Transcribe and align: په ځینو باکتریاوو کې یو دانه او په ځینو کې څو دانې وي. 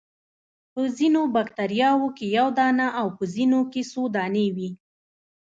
په 0.71 0.81
ځینو 0.97 1.21
باکتریاوو 1.35 2.07
کې 2.17 2.25
یو 2.37 2.47
دانه 2.57 2.87
او 2.99 3.07
په 3.17 3.23
ځینو 3.33 3.59
کې 3.71 3.81
څو 3.91 4.01
دانې 4.15 4.47
وي. 4.55 4.69